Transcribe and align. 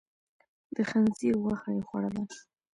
د 0.75 0.77
خنزير 0.89 1.35
غوښه 1.43 1.69
يې 1.77 1.81
خوړله. 1.87 2.23